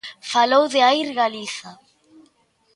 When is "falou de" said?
0.31-0.79